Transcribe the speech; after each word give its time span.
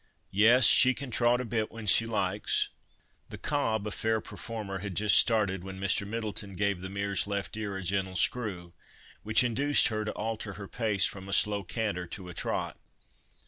Yes! 0.31 0.65
she 0.65 0.95
can 0.95 1.11
trot 1.11 1.39
a 1.41 1.45
bit 1.45 1.71
when 1.71 1.85
she 1.85 2.07
likes." 2.07 2.69
The 3.29 3.37
cob, 3.37 3.85
a 3.85 3.91
fair 3.91 4.19
performer, 4.19 4.79
had 4.79 4.95
just 4.95 5.15
started, 5.15 5.63
when 5.63 5.79
Mr. 5.79 6.07
Middleton 6.07 6.55
gave 6.55 6.81
the 6.81 6.89
mare's 6.89 7.27
left 7.27 7.55
ear 7.55 7.77
a 7.77 7.83
gentle 7.83 8.15
screw, 8.15 8.73
which 9.21 9.43
induced 9.43 9.89
her 9.89 10.03
to 10.03 10.11
alter 10.13 10.53
her 10.53 10.67
pace 10.67 11.05
from 11.05 11.29
a 11.29 11.33
slow 11.33 11.63
canter 11.63 12.07
to 12.07 12.29
a 12.29 12.33
trot. 12.33 12.79